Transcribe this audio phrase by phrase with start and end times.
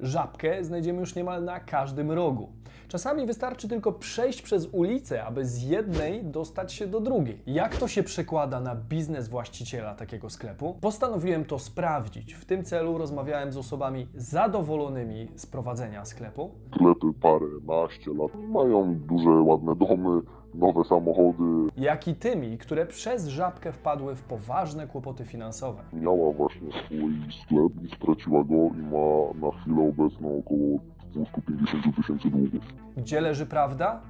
[0.00, 2.48] Żabkę znajdziemy już niemal na każdym rogu.
[2.88, 7.42] Czasami wystarczy tylko przejść przez ulicę, aby z jednej dostać się do drugiej.
[7.46, 10.78] Jak to się przekłada na biznes właściciela takiego sklepu?
[10.80, 12.34] Postanowiłem to sprawdzić.
[12.34, 16.50] W tym celu rozmawiałem z osobami zadowolonymi z prowadzenia sklepu.
[16.74, 18.30] sklepy parę, naście lat.
[18.48, 20.20] Mają duże, ładne domy,
[20.58, 21.70] nowe samochody.
[21.76, 25.82] jak i tymi, które przez żabkę wpadły w poważne kłopoty finansowe.
[25.92, 27.12] Miała właśnie swój
[27.42, 30.78] sklep i straciła go i ma na chwilę obecną około
[31.12, 32.60] 250 tysięcy długów.
[32.96, 34.00] Gdzie leży prawda?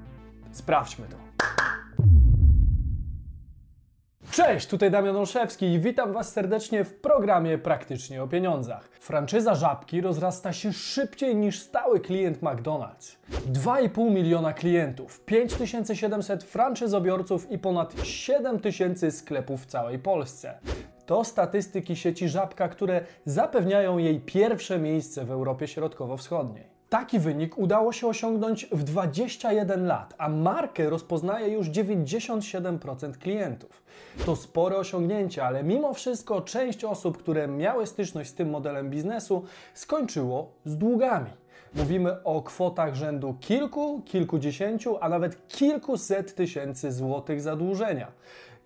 [0.51, 1.17] Sprawdźmy to.
[4.37, 8.89] Cześć, tutaj Damian Olszewski i witam Was serdecznie w programie Praktycznie o Pieniądzach.
[9.01, 13.17] Franczyza Żabki rozrasta się szybciej niż stały klient McDonald's.
[13.53, 20.59] 2,5 miliona klientów, 5700 franczyzobiorców i ponad 7000 sklepów w całej Polsce.
[21.07, 26.76] To statystyki sieci Żabka, które zapewniają jej pierwsze miejsce w Europie Środkowo-Wschodniej.
[26.89, 33.83] Taki wynik udało się osiągnąć w 21 lat, a markę rozpoznaje już 97% klientów.
[34.27, 39.45] To spore osiągnięcie, ale mimo wszystko część osób, które miały styczność z tym modelem biznesu,
[39.75, 41.31] skończyło z długami.
[41.75, 48.13] Mówimy o kwotach rzędu kilku, kilkudziesięciu, a nawet kilkuset tysięcy złotych zadłużenia.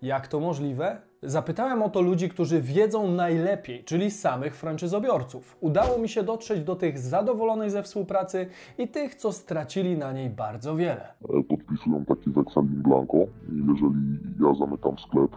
[0.01, 1.10] Jak to możliwe?
[1.23, 5.57] Zapytałem o to ludzi, którzy wiedzą najlepiej, czyli samych franczyzobiorców.
[5.59, 10.29] Udało mi się dotrzeć do tych zadowolonych ze współpracy i tych, co stracili na niej
[10.29, 11.13] bardzo wiele.
[11.39, 13.17] E, Podpisują taki weksel in blanco
[13.67, 15.31] jeżeli ja zamykam sklep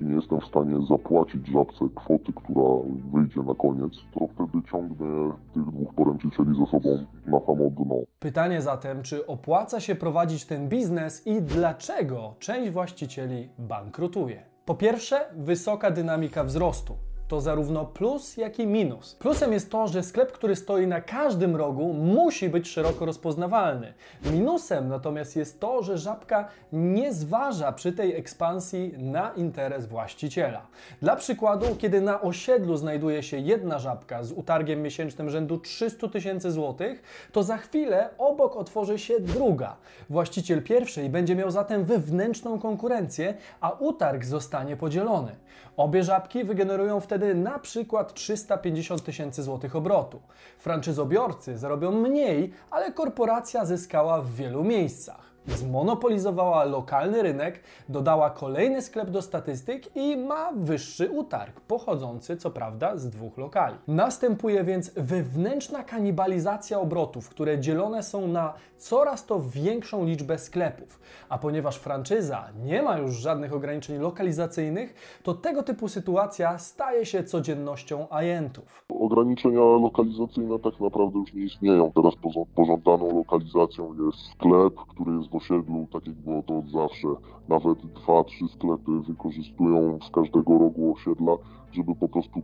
[0.00, 2.68] i nie jestem w stanie zapłacić żabce kwoty, która
[3.12, 7.96] wyjdzie na koniec, to wtedy ciągnę tych dwóch poręczycieli ze sobą na samo dno.
[8.18, 14.49] Pytanie zatem, czy opłaca się prowadzić ten biznes i dlaczego część właścicieli bankrutuje?
[14.64, 17.09] Po pierwsze, wysoka dynamika wzrostu.
[17.30, 19.14] To zarówno plus, jak i minus.
[19.14, 23.94] Plusem jest to, że sklep, który stoi na każdym rogu, musi być szeroko rozpoznawalny.
[24.32, 30.66] Minusem natomiast jest to, że żabka nie zważa przy tej ekspansji na interes właściciela.
[31.02, 36.50] Dla przykładu, kiedy na osiedlu znajduje się jedna żabka z utargiem miesięcznym rzędu 300 tysięcy
[36.50, 37.02] złotych,
[37.32, 39.76] to za chwilę obok otworzy się druga.
[40.10, 45.36] Właściciel pierwszej będzie miał zatem wewnętrzną konkurencję, a utarg zostanie podzielony.
[45.76, 50.20] Obie żabki wygenerują wtedy na przykład 350 tysięcy złotych obrotu.
[50.58, 55.29] Franczyzobiorcy zarobią mniej, ale korporacja zyskała w wielu miejscach.
[55.46, 62.96] Zmonopolizowała lokalny rynek, dodała kolejny sklep do statystyk i ma wyższy utarg, pochodzący co prawda
[62.96, 63.76] z dwóch lokali.
[63.88, 71.00] Następuje więc wewnętrzna kanibalizacja obrotów, które dzielone są na coraz to większą liczbę sklepów.
[71.28, 77.24] A ponieważ franczyza nie ma już żadnych ograniczeń lokalizacyjnych, to tego typu sytuacja staje się
[77.24, 78.84] codziennością agentów.
[78.88, 81.92] Ograniczenia lokalizacyjne tak naprawdę już nie istnieją.
[81.94, 82.14] Teraz
[82.54, 87.08] pożądaną lokalizacją jest sklep, który jest osiedlu, tak jak było to od zawsze.
[87.48, 91.32] Nawet dwa, trzy sklepy wykorzystują z każdego rogu osiedla,
[91.72, 92.42] żeby po prostu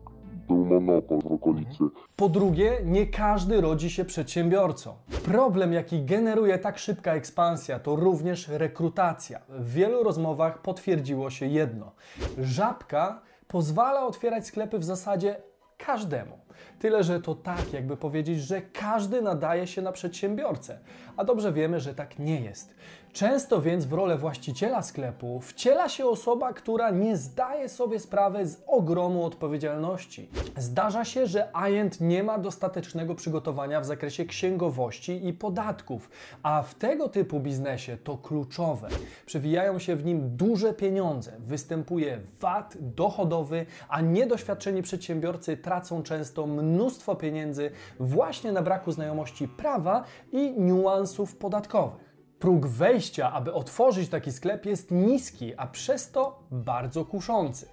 [0.49, 1.85] był monopol w okolicy.
[2.17, 4.95] Po drugie, nie każdy rodzi się przedsiębiorcą.
[5.25, 9.41] Problem, jaki generuje tak szybka ekspansja, to również rekrutacja.
[9.49, 11.93] W wielu rozmowach potwierdziło się jedno:
[12.39, 15.37] żabka pozwala otwierać sklepy w zasadzie
[15.79, 16.39] każdemu.
[16.79, 20.79] Tyle, że to tak, jakby powiedzieć, że każdy nadaje się na przedsiębiorcę.
[21.17, 22.75] A dobrze wiemy, że tak nie jest.
[23.17, 28.63] Często więc w rolę właściciela sklepu wciela się osoba, która nie zdaje sobie sprawy z
[28.67, 30.29] ogromu odpowiedzialności.
[30.57, 36.11] Zdarza się, że agent nie ma dostatecznego przygotowania w zakresie księgowości i podatków,
[36.43, 38.89] a w tego typu biznesie to kluczowe.
[39.27, 47.15] Przewijają się w nim duże pieniądze, występuje VAT dochodowy, a niedoświadczeni przedsiębiorcy tracą często mnóstwo
[47.15, 52.06] pieniędzy właśnie na braku znajomości prawa i niuansów podatkowych.
[52.47, 57.67] Próg wejścia, aby otworzyć taki sklep, jest niski, a przez to bardzo kuszący.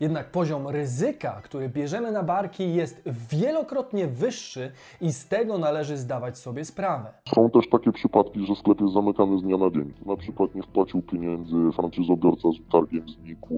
[0.00, 6.38] Jednak poziom ryzyka, który bierzemy na barki, jest wielokrotnie wyższy i z tego należy zdawać
[6.38, 7.12] sobie sprawę.
[7.34, 9.92] Są też takie przypadki, że sklep jest zamykany z dnia na dzień.
[10.06, 13.54] Na przykład nie wpłacił pieniędzy, franczyzobiorca z utargiem znikł,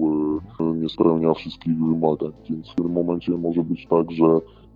[0.59, 2.31] e, nie spełnia wszystkich wymagań.
[2.49, 4.25] Więc w tym momencie może być tak, że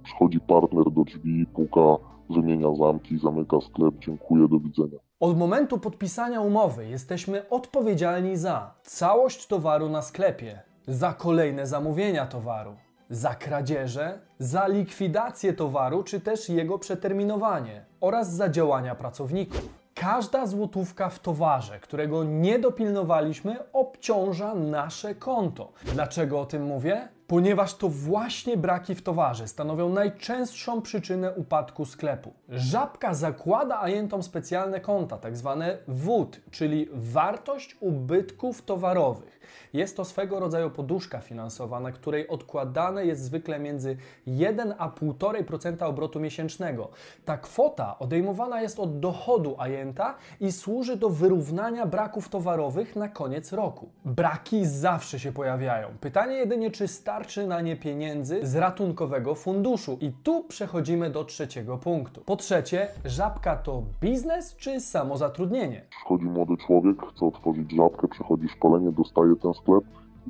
[0.03, 5.06] przychodzi partner do drzwi, puka, wymienia zamki, zamyka sklep, dziękuję, do widzenia.
[5.19, 12.75] Od momentu podpisania umowy jesteśmy odpowiedzialni za całość towaru na sklepie, za kolejne zamówienia towaru,
[13.09, 19.69] za kradzieże, za likwidację towaru czy też jego przeterminowanie oraz za działania pracowników.
[19.93, 25.71] Każda złotówka w towarze, którego nie dopilnowaliśmy, obciąża nasze konto.
[25.93, 27.07] Dlaczego o tym mówię?
[27.27, 32.33] Ponieważ to właśnie braki w towarze stanowią najczęstszą przyczynę upadku sklepu.
[32.49, 39.36] Żabka zakłada ajentom specjalne konta, tak zwane WUT, czyli wartość ubytków towarowych.
[39.73, 43.97] Jest to swego rodzaju poduszka finansowa, na której odkładane jest zwykle między
[44.27, 46.89] 1 a 1,5% obrotu miesięcznego.
[47.25, 53.53] Ta kwota odejmowana jest od dochodu ajenta i służy do wyrównania braków towarowych na koniec
[53.53, 53.89] roku.
[54.05, 55.87] Braki zawsze się pojawiają.
[56.01, 59.97] Pytanie jedynie, czy starczy na nie pieniędzy z ratunkowego funduszu.
[60.01, 62.21] I tu przechodzimy do trzeciego punktu.
[62.21, 65.81] Po trzecie, żabka to biznes czy samozatrudnienie?
[65.89, 69.83] Przychodzi młody człowiek, chce otworzyć żabkę, przechodzi szkolenie, dostaje ten sklep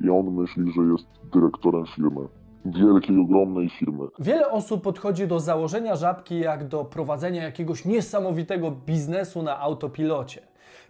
[0.03, 2.27] i on myśli, że jest dyrektorem firmy.
[2.65, 4.03] Wielkiej, ogromnej firmy.
[4.19, 10.41] Wiele osób podchodzi do założenia żabki jak do prowadzenia jakiegoś niesamowitego biznesu na autopilocie.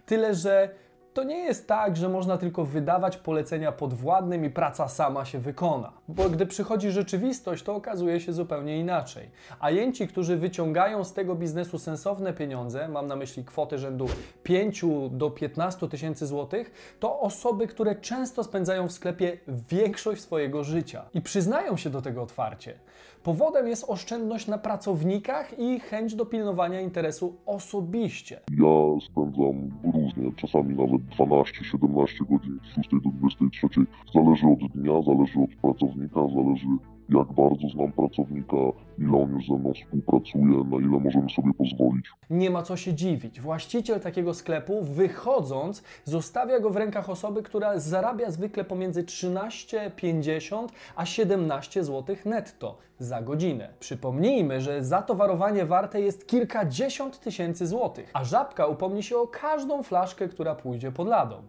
[0.06, 0.70] Tyle, że
[1.18, 5.92] to nie jest tak, że można tylko wydawać polecenia podwładnym i praca sama się wykona.
[6.08, 9.30] Bo gdy przychodzi rzeczywistość, to okazuje się zupełnie inaczej.
[9.60, 14.06] Ajenci, którzy wyciągają z tego biznesu sensowne pieniądze, mam na myśli kwoty rzędu
[14.42, 19.38] 5 do 15 tysięcy złotych, to osoby, które często spędzają w sklepie
[19.70, 21.04] większość swojego życia.
[21.14, 22.74] I przyznają się do tego otwarcie.
[23.22, 28.40] Powodem jest oszczędność na pracownikach i chęć dopilnowania interesu osobiście.
[28.50, 33.68] Ja spędzam różnie, czasami nawet 12-17 godzin z 6 do 23.
[34.14, 36.68] Zależy od dnia, zależy od pracownika, zależy
[37.08, 38.56] jak bardzo znam pracownika,
[38.98, 42.06] ile on już ze mną współpracuje, na ile możemy sobie pozwolić.
[42.30, 43.40] Nie ma co się dziwić.
[43.40, 50.66] Właściciel takiego sklepu, wychodząc, zostawia go w rękach osoby, która zarabia zwykle pomiędzy 13,50
[50.96, 53.68] a 17 zł netto za godzinę.
[53.80, 60.28] Przypomnijmy, że zatowarowanie warte jest kilkadziesiąt tysięcy złotych, a żabka upomni się o każdą flaszkę,
[60.28, 61.42] która pójdzie pod ladą.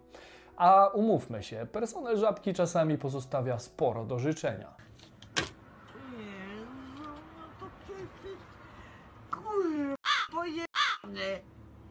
[0.57, 4.88] A umówmy się, personel żabki czasami pozostawia sporo do życzenia.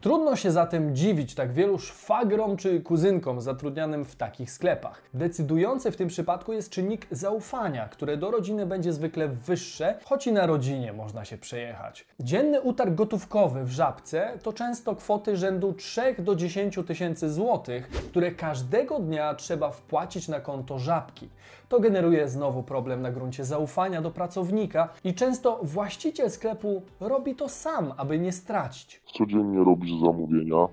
[0.01, 5.01] Trudno się zatem dziwić tak wielu szwagrom czy kuzynkom zatrudnianym w takich sklepach.
[5.13, 10.31] Decydujący w tym przypadku jest czynnik zaufania, które do rodziny będzie zwykle wyższe, choć i
[10.31, 12.05] na rodzinie można się przejechać.
[12.19, 18.31] Dzienny utarg gotówkowy w żabce to często kwoty rzędu 3 do 10 tysięcy złotych, które
[18.31, 21.29] każdego dnia trzeba wpłacić na konto żabki.
[21.69, 27.49] To generuje znowu problem na gruncie zaufania do pracownika i często właściciel sklepu robi to
[27.49, 29.01] sam, aby nie stracić.
[29.05, 30.67] Codziennie robisz zamówienia, e,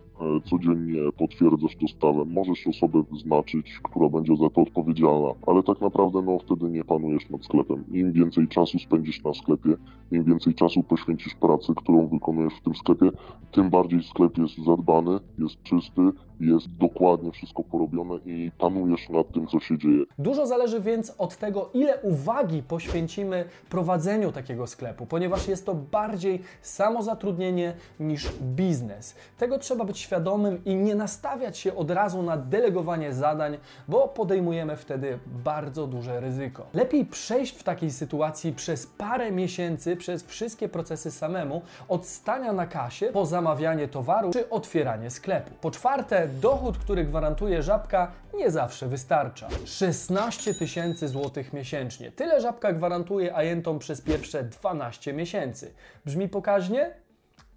[0.50, 2.24] codziennie potwierdzasz dostawę.
[2.24, 7.30] Możesz osobę wyznaczyć, która będzie za to odpowiedzialna, ale tak naprawdę no wtedy nie panujesz
[7.30, 7.84] nad sklepem.
[7.92, 9.76] Im więcej czasu spędzisz na sklepie,
[10.12, 13.10] im więcej czasu poświęcisz pracy, którą wykonujesz w tym sklepie,
[13.52, 16.02] tym bardziej sklep jest zadbany, jest czysty,
[16.40, 20.04] jest dokładnie wszystko porobione i panujesz nad tym, co się dzieje.
[20.18, 26.42] Dużo zależy więc od tego, ile uwagi poświęcimy prowadzeniu takiego sklepu, ponieważ jest to bardziej
[26.62, 29.14] samozatrudnienie niż biznes.
[29.38, 34.76] Tego trzeba być świadomym i nie nastawiać się od razu na delegowanie zadań, bo podejmujemy
[34.76, 36.66] wtedy bardzo duże ryzyko.
[36.74, 42.66] Lepiej przejść w takiej sytuacji przez parę miesięcy przez wszystkie procesy samemu, od stania na
[42.66, 45.50] kasie po zamawianie towaru czy otwieranie sklepu.
[45.60, 49.48] Po czwarte, dochód, który gwarantuje żabka, nie zawsze wystarcza.
[49.64, 50.75] 16 tysięcy
[51.08, 52.10] złotych miesięcznie.
[52.10, 55.74] Tyle żabka gwarantuje ajentom przez pierwsze 12 miesięcy.
[56.04, 56.94] Brzmi pokaźnie?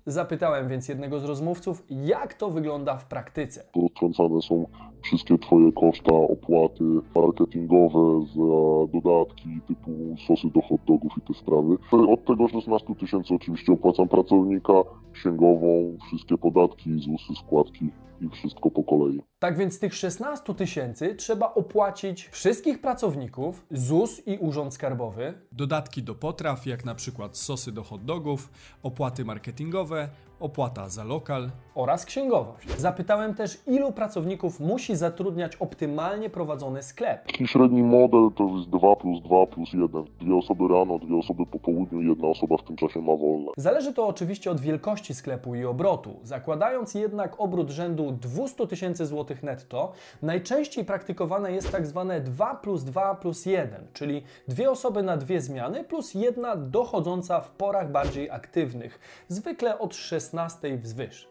[0.05, 3.63] Zapytałem więc jednego z rozmówców, jak to wygląda w praktyce.
[3.85, 4.67] Odtrącane są
[5.03, 6.83] wszystkie Twoje koszta, opłaty
[7.15, 9.91] marketingowe za dodatki typu
[10.27, 11.77] sosy do hot dogów i te sprawy.
[12.13, 14.73] Od tego 16 tysięcy oczywiście opłacam pracownika,
[15.13, 17.89] księgową, wszystkie podatki, ZUSy, składki
[18.21, 19.21] i wszystko po kolei.
[19.39, 26.03] Tak więc z tych 16 tysięcy trzeba opłacić wszystkich pracowników, ZUS i Urząd Skarbowy, Dodatki
[26.03, 28.49] do potraw, jak na przykład sosy do hot dogów,
[28.83, 31.49] opłaty marketingowe, opłata za lokal.
[31.75, 32.69] oraz księgowość.
[32.77, 37.25] Zapytałem też, ilu pracowników musi zatrudniać optymalnie prowadzony sklep.
[37.25, 40.05] Taki średni model to jest 2 plus 2 plus 1.
[40.21, 43.51] Dwie osoby rano, dwie osoby po południu, jedna osoba w tym czasie ma wolne.
[43.57, 46.19] Zależy to oczywiście od wielkości sklepu i obrotu.
[46.23, 49.91] Zakładając jednak obrót rzędu 200 tysięcy złotych netto,
[50.21, 55.41] najczęściej praktykowane jest tak zwane 2 plus 2 plus 1, czyli dwie osoby na dwie
[55.41, 60.28] zmiany plus jedna dochodząca w porach bardziej aktywnych, zwykle od 16
[60.77, 61.27] wzwyż.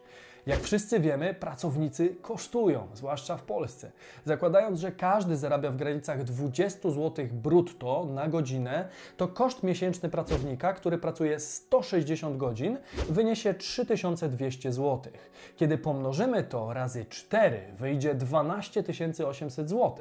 [0.49, 3.91] Jak wszyscy wiemy, pracownicy kosztują, zwłaszcza w Polsce.
[4.25, 8.87] Zakładając, że każdy zarabia w granicach 20 zł brutto na godzinę,
[9.17, 12.77] to koszt miesięczny pracownika, który pracuje 160 godzin,
[13.09, 15.13] wyniesie 3200 zł.
[15.55, 18.83] Kiedy pomnożymy to razy 4, wyjdzie 12
[19.27, 19.95] 800 zł,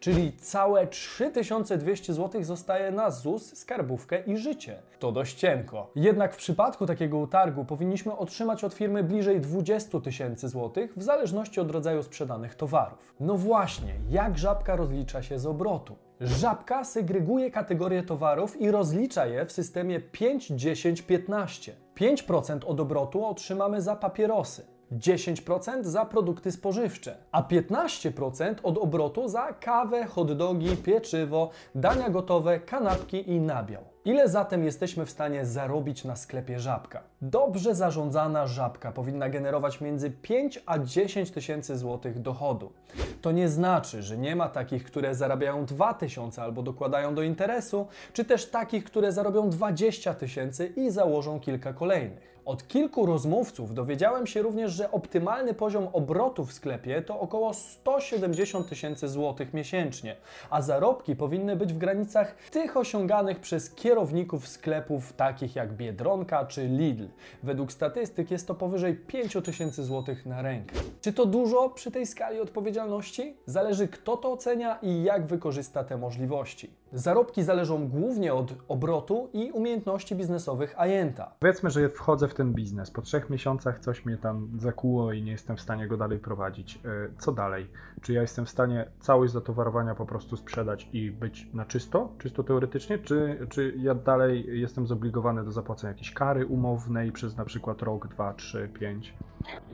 [0.00, 4.78] czyli całe 3200 zł zostaje na ZUS, skarbówkę i życie.
[4.98, 5.90] To dość cienko.
[5.96, 11.60] Jednak w przypadku takiego utargu powinniśmy otrzymać od firmy bliżej 20 tysięcy złotych w zależności
[11.60, 13.14] od rodzaju sprzedanych towarów.
[13.20, 15.96] No właśnie, jak żabka rozlicza się z obrotu?
[16.20, 21.72] Żabka segreguje kategorie towarów i rozlicza je w systemie 5, 10, 15.
[21.96, 24.72] 5% od obrotu otrzymamy za papierosy.
[24.92, 33.30] 10% za produkty spożywcze, a 15% od obrotu za kawę, hot-dogi, pieczywo, dania gotowe, kanapki
[33.30, 33.91] i nabiał.
[34.04, 37.02] Ile zatem jesteśmy w stanie zarobić na sklepie żabka?
[37.20, 42.72] Dobrze zarządzana żabka powinna generować między 5 a 10 tysięcy złotych dochodu.
[43.20, 47.86] To nie znaczy, że nie ma takich, które zarabiają 2 tysiące albo dokładają do interesu,
[48.12, 52.32] czy też takich, które zarobią 20 tysięcy i założą kilka kolejnych.
[52.44, 58.68] Od kilku rozmówców dowiedziałem się również, że optymalny poziom obrotu w sklepie to około 170
[58.68, 60.16] tysięcy złotych miesięcznie,
[60.50, 66.68] a zarobki powinny być w granicach tych osiąganych przez kierowników sklepów takich jak Biedronka czy
[66.68, 67.04] Lidl.
[67.42, 70.74] Według statystyk jest to powyżej 5 tysięcy złotych na rękę.
[71.00, 73.36] Czy to dużo przy tej skali odpowiedzialności?
[73.46, 76.70] Zależy kto to ocenia i jak wykorzysta te możliwości.
[76.94, 81.34] Zarobki zależą głównie od obrotu i umiejętności biznesowych ajenta.
[81.40, 82.90] Powiedzmy, że wchodzę w ten biznes.
[82.90, 86.80] Po trzech miesiącach coś mnie tam zakuło i nie jestem w stanie go dalej prowadzić.
[86.84, 87.66] E, co dalej?
[88.00, 92.42] Czy ja jestem w stanie całość zatowarowania po prostu sprzedać i być na czysto, czysto
[92.42, 97.82] teoretycznie, czy, czy ja dalej jestem zobligowany do zapłacenia jakiejś kary umownej przez na przykład
[97.82, 99.14] rok, dwa, trzy, pięć?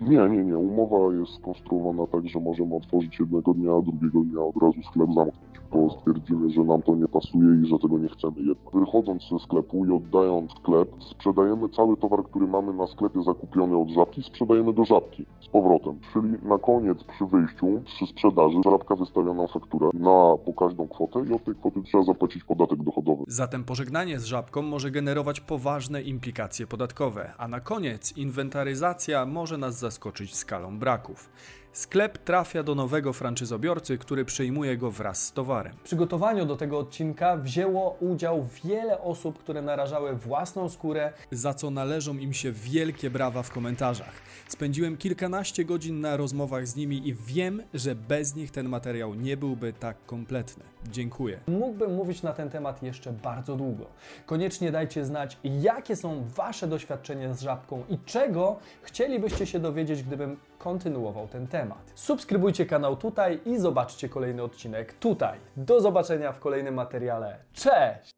[0.01, 0.59] Nie, nie, nie.
[0.59, 5.09] Umowa jest skonstruowana tak, że możemy otworzyć jednego dnia, a drugiego dnia od razu sklep
[5.15, 8.75] zamknąć, bo stwierdzimy, że nam to nie pasuje i że tego nie chcemy jednak.
[8.75, 13.89] Wychodząc ze sklepu i oddając sklep, sprzedajemy cały towar, który mamy na sklepie zakupiony od
[13.89, 15.99] żabki, sprzedajemy do żabki z powrotem.
[16.13, 21.25] Czyli na koniec przy wyjściu, przy sprzedaży, żabka wystawia nam fakturę na po każdą kwotę
[21.31, 23.25] i od tej kwoty trzeba zapłacić podatek dochodowy.
[23.27, 29.79] Zatem pożegnanie z żabką może generować poważne implikacje podatkowe, a na koniec inwentaryzacja może nas
[29.79, 31.31] zaskoczyć skalą braków.
[31.73, 35.73] Sklep trafia do nowego franczyzobiorcy, który przejmuje go wraz z towarem.
[35.77, 41.71] W przygotowaniu do tego odcinka wzięło udział wiele osób, które narażały własną skórę za co
[41.71, 44.13] należą im się wielkie brawa w komentarzach.
[44.49, 49.37] Spędziłem kilkanaście godzin na rozmowach z nimi i wiem, że bez nich ten materiał nie
[49.37, 50.65] byłby tak kompletny.
[50.91, 51.41] Dziękuję.
[51.47, 53.87] Mógłbym mówić na ten temat jeszcze bardzo długo.
[54.27, 60.37] Koniecznie dajcie znać, jakie są Wasze doświadczenia z żabką i czego chcielibyście się dowiedzieć, gdybym
[60.59, 61.93] kontynuował ten temat.
[61.95, 65.39] Subskrybujcie kanał tutaj i zobaczcie kolejny odcinek tutaj.
[65.57, 67.37] Do zobaczenia w kolejnym materiale.
[67.53, 68.18] Cześć!